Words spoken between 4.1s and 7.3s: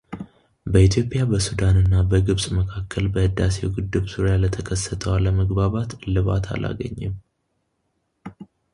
ዙሪያ ለተከሰተው አለመግባባት እልባት አላገኘም